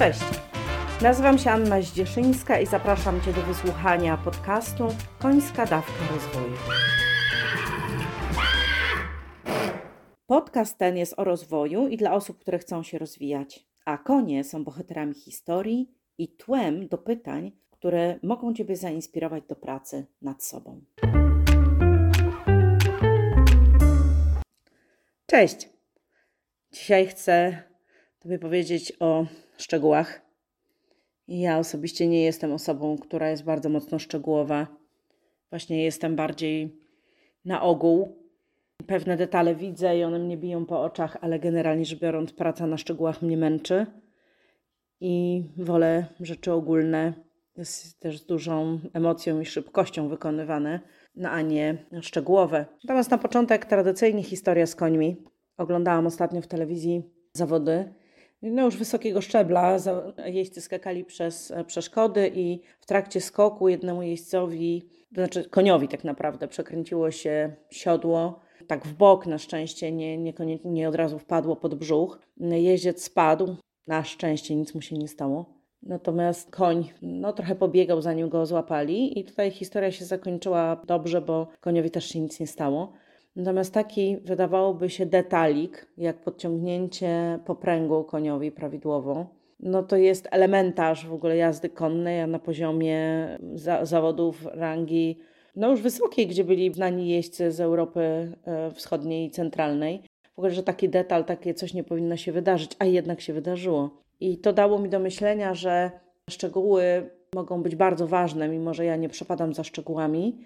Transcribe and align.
Cześć. 0.00 0.20
Nazywam 1.02 1.38
się 1.38 1.50
Anna 1.50 1.82
Zdzieszyńska 1.82 2.60
i 2.60 2.66
zapraszam 2.66 3.20
Cię 3.20 3.32
do 3.32 3.42
wysłuchania 3.42 4.16
podcastu 4.16 4.88
Końska 5.18 5.66
Dawka 5.66 6.14
Rozwoju. 6.14 6.56
Podcast 10.26 10.78
ten 10.78 10.96
jest 10.96 11.14
o 11.16 11.24
rozwoju 11.24 11.88
i 11.88 11.96
dla 11.96 12.12
osób, 12.12 12.38
które 12.38 12.58
chcą 12.58 12.82
się 12.82 12.98
rozwijać, 12.98 13.66
a 13.84 13.98
konie 13.98 14.44
są 14.44 14.64
bohaterami 14.64 15.14
historii 15.14 15.90
i 16.18 16.28
tłem 16.28 16.88
do 16.88 16.98
pytań, 16.98 17.52
które 17.70 18.18
mogą 18.22 18.54
Ciebie 18.54 18.76
zainspirować 18.76 19.44
do 19.48 19.56
pracy 19.56 20.06
nad 20.22 20.44
sobą. 20.44 20.80
Cześć! 25.26 25.68
Dzisiaj 26.72 27.06
chcę 27.06 27.69
Tobie 28.22 28.38
powiedzieć 28.38 28.92
o 29.00 29.26
szczegółach. 29.58 30.20
Ja 31.28 31.58
osobiście 31.58 32.08
nie 32.08 32.22
jestem 32.22 32.52
osobą, 32.52 32.98
która 32.98 33.30
jest 33.30 33.44
bardzo 33.44 33.68
mocno 33.68 33.98
szczegółowa. 33.98 34.66
Właśnie 35.50 35.84
jestem 35.84 36.16
bardziej 36.16 36.76
na 37.44 37.62
ogół. 37.62 38.16
Pewne 38.86 39.16
detale 39.16 39.54
widzę 39.54 39.98
i 39.98 40.04
one 40.04 40.18
mnie 40.18 40.36
biją 40.36 40.66
po 40.66 40.82
oczach, 40.82 41.16
ale 41.20 41.38
generalnie 41.38 41.84
rzecz 41.84 42.00
biorąc, 42.00 42.32
praca 42.32 42.66
na 42.66 42.76
szczegółach 42.76 43.22
mnie 43.22 43.36
męczy 43.36 43.86
i 45.00 45.44
wolę 45.56 46.06
rzeczy 46.20 46.52
ogólne, 46.52 47.12
jest 47.56 48.00
też 48.00 48.18
z 48.18 48.26
dużą 48.26 48.78
emocją 48.92 49.40
i 49.40 49.46
szybkością 49.46 50.08
wykonywane, 50.08 50.80
no 51.16 51.30
a 51.30 51.40
nie 51.40 51.86
szczegółowe. 52.00 52.66
Natomiast 52.84 53.10
na 53.10 53.18
początek 53.18 53.66
tradycyjnie 53.66 54.22
historia 54.22 54.66
z 54.66 54.74
końmi. 54.74 55.16
Oglądałam 55.56 56.06
ostatnio 56.06 56.42
w 56.42 56.46
telewizji 56.46 57.02
zawody 57.32 57.99
no 58.42 58.64
już 58.64 58.76
wysokiego 58.76 59.20
szczebla. 59.20 59.76
Jeźdźcy 60.26 60.60
skakali 60.60 61.04
przez 61.04 61.50
e, 61.50 61.64
przeszkody 61.64 62.32
i 62.34 62.60
w 62.80 62.86
trakcie 62.86 63.20
skoku 63.20 63.68
jednemu 63.68 64.02
jeźdźcowi, 64.02 64.82
to 65.14 65.14
znaczy 65.14 65.44
koniowi 65.50 65.88
tak 65.88 66.04
naprawdę, 66.04 66.48
przekręciło 66.48 67.10
się 67.10 67.52
siodło. 67.70 68.40
Tak 68.66 68.86
w 68.86 68.94
bok 68.94 69.26
na 69.26 69.38
szczęście, 69.38 69.92
nie, 69.92 70.18
nie, 70.18 70.34
nie 70.64 70.88
od 70.88 70.94
razu 70.94 71.18
wpadło 71.18 71.56
pod 71.56 71.74
brzuch. 71.74 72.18
Jeździec 72.40 73.02
spadł, 73.02 73.56
na 73.86 74.04
szczęście 74.04 74.56
nic 74.56 74.74
mu 74.74 74.80
się 74.80 74.96
nie 74.96 75.08
stało. 75.08 75.60
Natomiast 75.82 76.50
koń 76.50 76.90
no, 77.02 77.32
trochę 77.32 77.54
pobiegał, 77.54 78.02
zanim 78.02 78.28
go 78.28 78.46
złapali, 78.46 79.18
i 79.18 79.24
tutaj 79.24 79.50
historia 79.50 79.92
się 79.92 80.04
zakończyła 80.04 80.82
dobrze, 80.86 81.20
bo 81.20 81.48
koniowi 81.60 81.90
też 81.90 82.08
się 82.08 82.20
nic 82.20 82.40
nie 82.40 82.46
stało. 82.46 82.92
Natomiast 83.36 83.74
taki 83.74 84.16
wydawałoby 84.16 84.90
się 84.90 85.06
detalik, 85.06 85.86
jak 85.96 86.16
podciągnięcie 86.16 87.38
popręgu 87.44 88.04
koniowi 88.04 88.52
prawidłowo, 88.52 89.26
no 89.60 89.82
to 89.82 89.96
jest 89.96 90.28
elementarz 90.30 91.06
w 91.06 91.12
ogóle 91.12 91.36
jazdy 91.36 91.68
konnej, 91.68 92.20
a 92.20 92.26
na 92.26 92.38
poziomie 92.38 93.28
za 93.54 93.84
zawodów 93.84 94.46
rangi 94.52 95.18
no 95.56 95.70
już 95.70 95.80
wysokiej, 95.80 96.26
gdzie 96.26 96.44
byli 96.44 96.74
znani 96.74 97.08
jeźdźcy 97.08 97.52
z 97.52 97.60
Europy 97.60 98.00
e, 98.44 98.70
Wschodniej 98.70 99.26
i 99.26 99.30
Centralnej. 99.30 100.02
W 100.34 100.38
ogóle, 100.38 100.54
że 100.54 100.62
taki 100.62 100.88
detal, 100.88 101.24
takie 101.24 101.54
coś 101.54 101.74
nie 101.74 101.84
powinno 101.84 102.16
się 102.16 102.32
wydarzyć, 102.32 102.76
a 102.78 102.84
jednak 102.84 103.20
się 103.20 103.32
wydarzyło. 103.32 103.90
I 104.20 104.38
to 104.38 104.52
dało 104.52 104.78
mi 104.78 104.88
do 104.88 104.98
myślenia, 104.98 105.54
że 105.54 105.90
szczegóły 106.30 107.10
mogą 107.34 107.62
być 107.62 107.76
bardzo 107.76 108.06
ważne, 108.06 108.48
mimo 108.48 108.74
że 108.74 108.84
ja 108.84 108.96
nie 108.96 109.08
przepadam 109.08 109.54
za 109.54 109.64
szczegółami, 109.64 110.44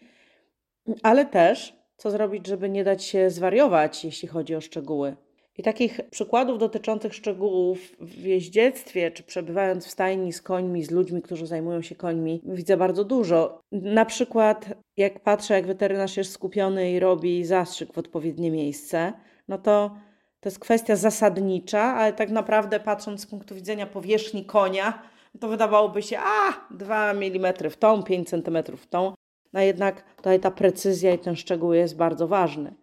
ale 1.03 1.27
też 1.27 1.84
co 1.97 2.11
zrobić, 2.11 2.47
żeby 2.47 2.71
nie 2.71 2.85
dać 2.85 3.05
się 3.05 3.31
zwariować, 3.31 4.05
jeśli 4.05 4.29
chodzi 4.29 4.55
o 4.55 4.61
szczegóły. 4.61 5.17
I 5.59 5.63
takich 5.63 6.01
przykładów 6.11 6.59
dotyczących 6.59 7.15
szczegółów 7.15 7.79
w 8.01 8.25
jeździectwie, 8.25 9.11
czy 9.11 9.23
przebywając 9.23 9.87
w 9.87 9.91
stajni 9.91 10.33
z 10.33 10.43
końmi, 10.43 10.85
z 10.85 10.91
ludźmi, 10.91 11.23
którzy 11.23 11.47
zajmują 11.47 11.83
się 11.83 11.95
końmi, 11.95 12.41
widzę 12.45 12.77
bardzo 12.77 13.05
dużo. 13.05 13.61
Na 13.73 14.05
przykład, 14.05 14.69
jak 14.97 15.21
patrzę, 15.21 15.55
jak 15.55 15.67
weterynarz 15.67 16.17
jest 16.17 16.33
skupiony 16.33 16.93
i 16.93 17.01
robi 17.01 17.45
zastrzyk 17.45 17.93
w 17.93 17.99
odpowiednie 17.99 18.51
miejsce, 18.51 19.13
no 19.49 19.59
to 19.59 19.97
to 20.41 20.49
jest 20.49 20.59
kwestia 20.59 20.97
zasadnicza, 20.97 21.83
ale 21.83 22.13
tak 22.13 22.31
naprawdę 22.31 22.81
patrząc 22.81 23.21
z 23.21 23.27
punktu 23.27 23.55
widzenia 23.55 23.87
powierzchni 23.87 24.45
konia, 24.45 25.03
to 25.41 25.49
wydawałoby 25.49 26.03
się, 26.03 26.19
a 26.19 26.53
2 26.71 27.11
mm 27.11 27.55
w 27.71 27.77
tą, 27.77 28.03
5 28.03 28.29
cm 28.29 28.59
w 28.77 28.87
tą, 28.87 29.15
no 29.55 29.61
jednak 29.61 30.17
tutaj 30.17 30.41
ta 30.41 30.51
precyzja 30.51 31.15
i 31.15 31.19
ten 31.19 31.37
szczegół 31.37 31.73
jest 31.73 31.97
bardzo 31.97 32.29
ważny. 32.29 32.75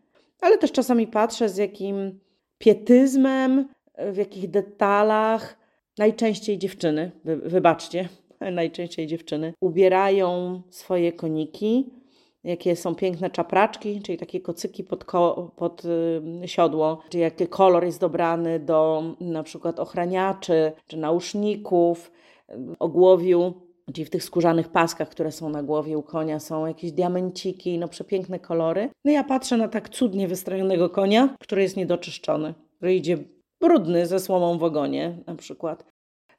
Ale 0.41 0.57
też 0.57 0.71
czasami 0.71 1.07
patrzę 1.07 1.49
z 1.49 1.57
jakim 1.57 2.19
pietyzmem, 2.57 3.67
w 4.13 4.17
jakich 4.17 4.49
detalach 4.49 5.57
najczęściej 5.97 6.57
dziewczyny, 6.57 7.11
wy, 7.23 7.37
wybaczcie, 7.37 8.09
najczęściej 8.51 9.07
dziewczyny 9.07 9.53
ubierają 9.59 10.61
swoje 10.69 11.13
koniki, 11.13 11.89
jakie 12.43 12.75
są 12.75 12.95
piękne 12.95 13.29
czapraczki, 13.29 14.01
czyli 14.01 14.17
takie 14.17 14.41
kocyki 14.41 14.83
pod, 14.83 15.05
ko 15.05 15.51
pod 15.55 15.83
y, 16.43 16.47
siodło, 16.47 17.01
czy 17.09 17.17
jaki 17.17 17.47
kolor 17.47 17.85
jest 17.85 17.99
dobrany 17.99 18.59
do 18.59 19.03
na 19.19 19.43
przykład 19.43 19.79
ochraniaczy, 19.79 20.71
czy 20.87 20.97
nauszników, 20.97 22.11
y, 22.49 22.53
ogłowiu 22.79 23.53
Czyli 23.93 24.05
w 24.05 24.09
tych 24.09 24.23
skórzanych 24.23 24.69
paskach, 24.69 25.09
które 25.09 25.31
są 25.31 25.49
na 25.49 25.63
głowie 25.63 25.97
u 25.97 26.03
konia, 26.03 26.39
są 26.39 26.65
jakieś 26.67 26.91
diamenciki, 26.91 27.79
no 27.79 27.87
przepiękne 27.87 28.39
kolory. 28.39 28.89
No 29.05 29.11
ja 29.11 29.23
patrzę 29.23 29.57
na 29.57 29.67
tak 29.67 29.89
cudnie 29.89 30.27
wystrojonego 30.27 30.89
konia, 30.89 31.35
który 31.39 31.61
jest 31.61 31.77
niedoczyszczony, 31.77 32.53
który 32.77 32.95
idzie 32.95 33.17
brudny 33.61 34.05
ze 34.05 34.19
słomą 34.19 34.57
w 34.57 34.63
ogonie 34.63 35.17
na 35.27 35.35
przykład. 35.35 35.85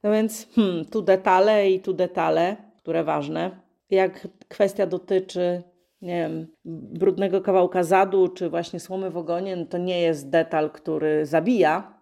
No 0.03 0.13
więc 0.13 0.49
hmm, 0.55 0.85
tu 0.85 1.03
detale 1.03 1.71
i 1.71 1.81
tu 1.81 1.93
detale, 1.93 2.57
które 2.79 3.05
ważne. 3.05 3.61
Jak 3.91 4.29
kwestia 4.49 4.87
dotyczy 4.87 5.63
nie 6.03 6.23
wiem, 6.23 6.47
brudnego 6.65 7.41
kawałka 7.41 7.83
zadu, 7.83 8.29
czy 8.29 8.51
właśnie 8.51 8.81
słomy 8.81 9.11
w 9.11 9.17
ogonie, 9.17 9.57
no 9.57 9.67
to 9.67 9.79
nie 9.79 10.01
jest 10.01 10.31
detal, 10.31 10.71
który 10.71 11.27
zabija, 11.27 11.99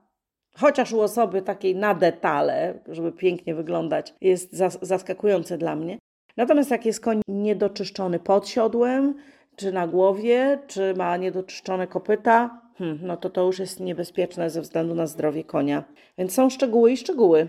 chociaż 0.56 0.92
u 0.92 1.00
osoby 1.00 1.42
takiej 1.42 1.76
na 1.76 1.94
detale, 1.94 2.74
żeby 2.88 3.12
pięknie 3.12 3.54
wyglądać, 3.54 4.14
jest 4.20 4.56
zaskakujące 4.82 5.58
dla 5.58 5.76
mnie. 5.76 5.98
Natomiast 6.36 6.70
jak 6.70 6.86
jest 6.86 7.00
koń 7.00 7.20
niedoczyszczony 7.28 8.18
pod 8.18 8.48
siodłem, 8.48 9.14
czy 9.56 9.72
na 9.72 9.86
głowie, 9.86 10.58
czy 10.66 10.94
ma 10.94 11.16
niedoczyszczone 11.16 11.86
kopyta, 11.86 12.60
hmm, 12.78 12.98
no 13.02 13.16
to 13.16 13.30
to 13.30 13.42
już 13.42 13.58
jest 13.58 13.80
niebezpieczne 13.80 14.50
ze 14.50 14.60
względu 14.60 14.94
na 14.94 15.06
zdrowie 15.06 15.44
konia. 15.44 15.84
Więc 16.18 16.34
są 16.34 16.50
szczegóły 16.50 16.92
i 16.92 16.96
szczegóły. 16.96 17.48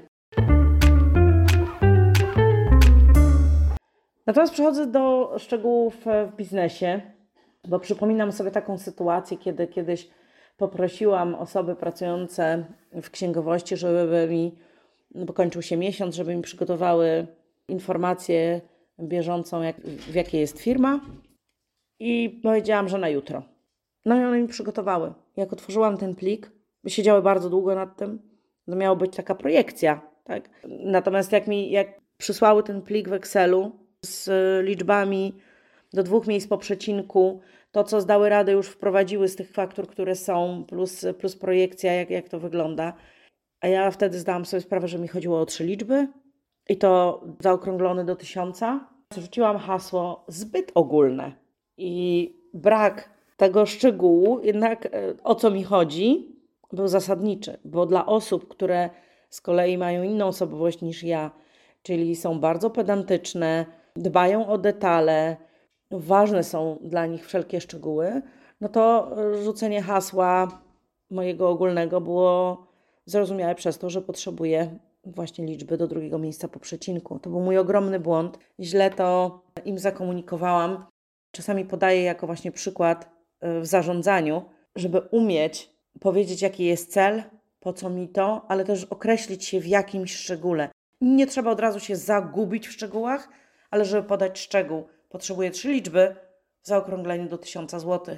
Natomiast 4.26 4.54
przechodzę 4.54 4.88
do 4.88 5.36
szczegółów 5.38 6.06
w 6.32 6.36
biznesie, 6.36 7.02
bo 7.68 7.80
przypominam 7.80 8.32
sobie 8.32 8.52
taką 8.52 8.78
sytuację, 8.78 9.38
kiedy 9.38 9.68
kiedyś 9.68 10.10
poprosiłam 10.62 11.36
osoby 11.36 11.76
pracujące 11.76 12.66
w 13.02 13.10
księgowości, 13.10 13.78
żeby 13.78 14.28
mi, 14.30 14.56
bo 15.16 15.34
kończył 15.34 15.62
się 15.62 15.78
miesiąc, 15.78 16.16
żeby 16.16 16.36
mi 16.36 16.42
przygotowały 16.42 17.28
informację 17.68 18.62
bieżącą, 19.00 19.62
jak, 19.62 19.82
w 19.82 20.14
jakiej 20.14 20.42
jest 20.42 20.60
firma. 20.60 21.00
I 22.00 22.40
powiedziałam, 22.44 22.90
że 22.90 22.98
na 22.98 23.10
jutro. 23.10 23.44
No 24.06 24.16
i 24.16 24.24
one 24.24 24.42
mi 24.42 24.48
przygotowały. 24.48 25.14
Jak 25.38 25.54
otworzyłam 25.54 25.98
ten 25.98 26.16
plik, 26.16 26.52
siedziały 26.88 27.22
bardzo 27.22 27.50
długo 27.50 27.76
nad 27.76 27.98
tym, 27.98 28.20
to 28.70 28.76
miała 28.76 28.96
być 28.96 29.16
taka 29.16 29.36
projekcja. 29.36 30.02
Tak? 30.24 30.50
Natomiast 30.68 31.32
jak 31.32 31.48
mi 31.48 31.72
jak 31.72 31.88
przysłały 32.18 32.64
ten 32.64 32.82
plik 32.82 33.10
w 33.10 33.14
Excelu 33.14 33.72
z 34.06 34.30
liczbami 34.66 35.34
do 35.94 36.04
dwóch 36.04 36.28
miejsc 36.28 36.48
po 36.48 36.58
przecinku, 36.58 37.42
to, 37.72 37.84
co 37.84 38.02
zdały 38.02 38.30
radę, 38.30 38.52
już 38.52 38.68
wprowadziły 38.68 39.28
z 39.28 39.36
tych 39.36 39.52
faktur, 39.52 39.88
które 39.88 40.16
są, 40.16 40.66
plus, 40.68 41.06
plus 41.20 41.36
projekcja, 41.36 41.94
jak, 41.94 42.10
jak 42.10 42.30
to 42.30 42.40
wygląda. 42.40 42.94
A 43.62 43.68
ja 43.68 43.92
wtedy 43.92 44.20
zdałam 44.20 44.46
sobie 44.46 44.62
sprawę, 44.62 44.88
że 44.88 45.00
mi 45.00 45.08
chodziło 45.08 45.40
o 45.40 45.46
trzy 45.46 45.64
liczby 45.64 46.08
i 46.70 46.78
to 46.78 47.22
zaokrąglone 47.40 48.06
do 48.06 48.16
tysiąca. 48.16 48.88
Rzuciłam 49.18 49.58
hasło 49.58 50.26
zbyt 50.28 50.72
ogólne 50.76 51.32
i 51.78 52.34
brak 52.54 53.10
tego 53.38 53.66
szczegółu, 53.66 54.40
jednak 54.44 54.86
e, 54.86 54.90
o 55.24 55.36
co 55.36 55.52
mi 55.52 55.64
chodzi, 55.64 56.36
był 56.74 56.88
zasadniczy, 56.88 57.60
bo 57.66 57.86
dla 57.86 58.06
osób, 58.06 58.48
które 58.48 58.90
z 59.30 59.42
kolei 59.42 59.78
mają 59.78 60.04
inną 60.04 60.26
osobowość 60.26 60.82
niż 60.82 61.04
ja, 61.04 61.32
czyli 61.84 62.16
są 62.16 62.40
bardzo 62.40 62.70
pedantyczne, 62.70 63.66
dbają 63.96 64.48
o 64.48 64.58
detale, 64.58 65.38
ważne 66.00 66.44
są 66.44 66.80
dla 66.82 67.06
nich 67.06 67.28
wszelkie 67.28 67.62
szczegóły, 67.62 68.22
no 68.62 68.70
to 68.70 69.16
rzucenie 69.44 69.82
hasła 69.82 70.62
mojego 71.10 71.50
ogólnego 71.50 72.02
było 72.02 72.68
zrozumiałe 73.06 73.56
przez 73.56 73.78
to, 73.78 73.90
że 73.90 74.02
potrzebuję 74.02 74.80
właśnie 75.06 75.46
liczby 75.46 75.78
do 75.78 75.88
drugiego 75.88 76.20
miejsca 76.20 76.48
po 76.48 76.60
przecinku. 76.60 77.20
To 77.20 77.30
był 77.30 77.42
mój 77.42 77.58
ogromny 77.58 78.00
błąd. 78.00 78.40
Źle 78.60 78.90
to 78.90 79.42
im 79.66 79.80
zakomunikowałam. 79.80 80.86
Czasami 81.32 81.66
podaję 81.66 82.04
jako 82.04 82.28
właśnie 82.28 82.52
przykład 82.52 83.10
e, 83.40 83.60
w 83.60 83.66
zarządzaniu, 83.66 84.42
żeby 84.76 85.00
umieć 85.00 85.70
powiedzieć, 86.00 86.42
jaki 86.42 86.66
jest 86.66 86.92
cel, 86.92 87.24
po 87.60 87.74
co 87.74 87.90
mi 87.90 88.10
to, 88.10 88.46
ale 88.48 88.66
też 88.66 88.84
określić 88.84 89.46
się 89.46 89.60
w 89.60 89.68
jakimś 89.68 90.16
szczególe. 90.16 90.70
Nie 91.02 91.28
trzeba 91.28 91.52
od 91.52 91.60
razu 91.60 91.80
się 91.80 91.96
zagubić 91.96 92.68
w 92.68 92.72
szczegółach, 92.72 93.30
ale 93.72 93.86
żeby 93.86 94.08
podać 94.08 94.40
szczegół, 94.40 94.84
potrzebuję 95.12 95.52
trzy 95.52 95.70
liczby 95.70 96.16
w 96.62 96.68
zaokrągleniu 96.68 97.30
do 97.30 97.38
1000 97.38 97.72
zł. 97.72 98.18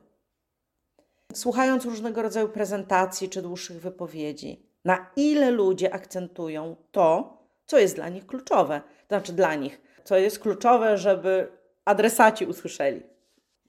Słuchając 1.35 1.85
różnego 1.85 2.23
rodzaju 2.23 2.49
prezentacji 2.49 3.29
czy 3.29 3.43
dłuższych 3.43 3.81
wypowiedzi, 3.81 4.67
na 4.85 5.11
ile 5.17 5.51
ludzie 5.51 5.95
akcentują 5.95 6.77
to, 6.91 7.39
co 7.67 7.79
jest 7.79 7.95
dla 7.95 8.09
nich 8.09 8.27
kluczowe. 8.27 8.81
To 9.09 9.17
znaczy 9.17 9.33
dla 9.33 9.55
nich, 9.55 9.81
co 10.05 10.17
jest 10.17 10.39
kluczowe, 10.39 10.99
żeby 10.99 11.49
adresaci 11.85 12.47
usłyszeli. 12.47 13.03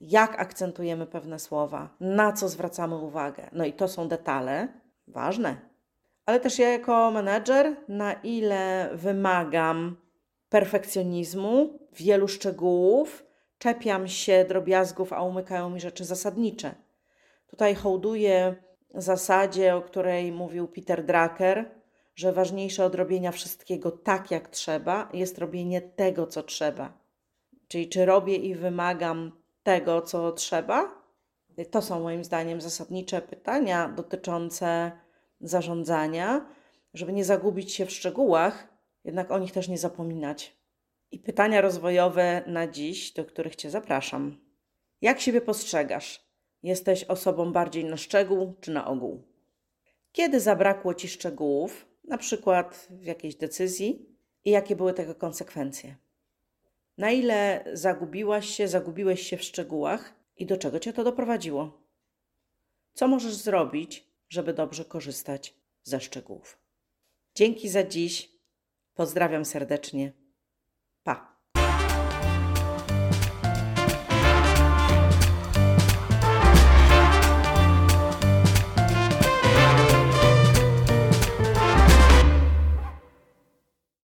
Jak 0.00 0.40
akcentujemy 0.40 1.06
pewne 1.06 1.38
słowa, 1.38 1.96
na 2.00 2.32
co 2.32 2.48
zwracamy 2.48 2.96
uwagę. 2.96 3.50
No 3.52 3.64
i 3.64 3.72
to 3.72 3.88
są 3.88 4.08
detale 4.08 4.68
ważne. 5.06 5.56
Ale 6.26 6.40
też 6.40 6.58
ja 6.58 6.68
jako 6.68 7.10
menedżer, 7.10 7.76
na 7.88 8.12
ile 8.12 8.90
wymagam 8.94 9.96
perfekcjonizmu, 10.48 11.78
wielu 11.92 12.28
szczegółów, 12.28 13.26
czepiam 13.58 14.08
się 14.08 14.44
drobiazgów, 14.48 15.12
a 15.12 15.22
umykają 15.22 15.70
mi 15.70 15.80
rzeczy 15.80 16.04
zasadnicze. 16.04 16.74
Tutaj 17.48 17.74
hołduję 17.74 18.56
zasadzie, 18.94 19.76
o 19.76 19.82
której 19.82 20.32
mówił 20.32 20.68
Peter 20.68 21.04
Drucker, 21.04 21.70
że 22.14 22.32
ważniejsze 22.32 22.84
od 22.84 22.94
robienia 22.94 23.32
wszystkiego 23.32 23.90
tak, 23.90 24.30
jak 24.30 24.48
trzeba, 24.48 25.08
jest 25.12 25.38
robienie 25.38 25.80
tego, 25.80 26.26
co 26.26 26.42
trzeba. 26.42 26.98
Czyli 27.68 27.88
czy 27.88 28.06
robię 28.06 28.36
i 28.36 28.54
wymagam 28.54 29.32
tego, 29.62 30.02
co 30.02 30.32
trzeba? 30.32 30.98
To 31.70 31.82
są 31.82 32.00
moim 32.00 32.24
zdaniem 32.24 32.60
zasadnicze 32.60 33.22
pytania 33.22 33.88
dotyczące 33.88 34.92
zarządzania, 35.40 36.46
żeby 36.94 37.12
nie 37.12 37.24
zagubić 37.24 37.74
się 37.74 37.86
w 37.86 37.92
szczegółach, 37.92 38.68
jednak 39.04 39.30
o 39.30 39.38
nich 39.38 39.52
też 39.52 39.68
nie 39.68 39.78
zapominać. 39.78 40.56
I 41.10 41.18
pytania 41.18 41.60
rozwojowe 41.60 42.42
na 42.46 42.66
dziś, 42.66 43.12
do 43.12 43.24
których 43.24 43.56
Cię 43.56 43.70
zapraszam. 43.70 44.38
Jak 45.00 45.20
siebie 45.20 45.40
postrzegasz? 45.40 46.27
Jesteś 46.62 47.04
osobą 47.04 47.52
bardziej 47.52 47.84
na 47.84 47.96
szczegół 47.96 48.54
czy 48.60 48.70
na 48.70 48.86
ogół? 48.86 49.22
Kiedy 50.12 50.40
zabrakło 50.40 50.94
Ci 50.94 51.08
szczegółów, 51.08 51.86
na 52.04 52.18
przykład 52.18 52.88
w 52.90 53.04
jakiejś 53.04 53.34
decyzji, 53.34 54.08
i 54.44 54.50
jakie 54.50 54.76
były 54.76 54.94
tego 54.94 55.14
konsekwencje? 55.14 55.96
Na 56.98 57.10
ile 57.10 57.64
zagubiłaś 57.72 58.48
się, 58.48 58.68
zagubiłeś 58.68 59.22
się 59.22 59.36
w 59.36 59.42
szczegółach 59.42 60.14
i 60.36 60.46
do 60.46 60.56
czego 60.56 60.78
Cię 60.78 60.92
to 60.92 61.04
doprowadziło? 61.04 61.82
Co 62.94 63.08
możesz 63.08 63.34
zrobić, 63.34 64.08
żeby 64.28 64.52
dobrze 64.52 64.84
korzystać 64.84 65.54
ze 65.82 66.00
szczegółów? 66.00 66.58
Dzięki 67.34 67.68
za 67.68 67.84
dziś. 67.84 68.32
Pozdrawiam 68.94 69.44
serdecznie. 69.44 70.12
Pa. 71.02 71.37